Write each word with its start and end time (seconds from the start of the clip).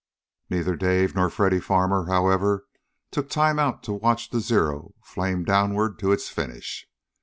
Neither 0.49 0.75
Dave, 0.75 1.13
nor 1.13 1.29
Freddy 1.29 1.59
Farmer, 1.59 2.07
however, 2.07 2.65
took 3.11 3.29
time 3.29 3.59
out 3.59 3.83
to 3.83 3.93
watch 3.93 4.31
the 4.31 4.39
Zero 4.39 4.95
flame 5.03 5.43
downward 5.43 5.99
to 5.99 6.11
its 6.11 6.27
finish. 6.27 6.87